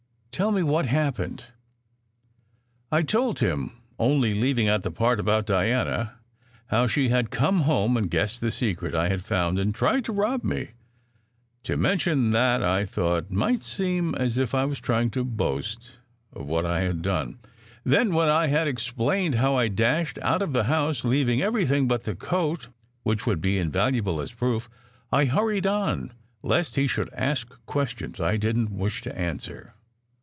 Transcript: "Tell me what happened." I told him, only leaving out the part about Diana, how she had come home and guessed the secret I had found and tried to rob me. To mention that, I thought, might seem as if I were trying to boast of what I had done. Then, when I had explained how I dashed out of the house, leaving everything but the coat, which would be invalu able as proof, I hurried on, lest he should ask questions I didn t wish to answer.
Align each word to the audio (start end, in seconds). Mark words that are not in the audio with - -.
"Tell 0.33 0.53
me 0.53 0.63
what 0.63 0.87
happened." 0.87 1.43
I 2.91 3.03
told 3.03 3.39
him, 3.39 3.73
only 3.99 4.33
leaving 4.33 4.67
out 4.67 4.81
the 4.81 4.89
part 4.89 5.19
about 5.19 5.45
Diana, 5.45 6.15
how 6.67 6.87
she 6.87 7.09
had 7.09 7.29
come 7.29 7.59
home 7.63 7.95
and 7.95 8.09
guessed 8.09 8.41
the 8.41 8.49
secret 8.49 8.95
I 8.95 9.09
had 9.09 9.23
found 9.23 9.59
and 9.59 9.75
tried 9.75 10.03
to 10.05 10.13
rob 10.13 10.43
me. 10.43 10.69
To 11.63 11.77
mention 11.77 12.31
that, 12.31 12.63
I 12.63 12.85
thought, 12.85 13.29
might 13.29 13.63
seem 13.63 14.15
as 14.15 14.39
if 14.39 14.55
I 14.55 14.65
were 14.65 14.73
trying 14.75 15.11
to 15.11 15.23
boast 15.23 15.91
of 16.33 16.47
what 16.47 16.65
I 16.65 16.79
had 16.79 17.03
done. 17.03 17.37
Then, 17.83 18.11
when 18.11 18.29
I 18.29 18.47
had 18.47 18.67
explained 18.67 19.35
how 19.35 19.55
I 19.57 19.67
dashed 19.67 20.17
out 20.23 20.41
of 20.41 20.53
the 20.53 20.63
house, 20.63 21.03
leaving 21.03 21.43
everything 21.43 21.87
but 21.87 22.05
the 22.05 22.15
coat, 22.15 22.67
which 23.03 23.27
would 23.27 23.41
be 23.41 23.57
invalu 23.61 23.97
able 23.97 24.19
as 24.21 24.33
proof, 24.33 24.69
I 25.11 25.25
hurried 25.25 25.67
on, 25.67 26.13
lest 26.41 26.77
he 26.77 26.87
should 26.87 27.13
ask 27.13 27.47
questions 27.67 28.19
I 28.19 28.37
didn 28.37 28.67
t 28.69 28.73
wish 28.73 29.03
to 29.03 29.15
answer. 29.15 29.75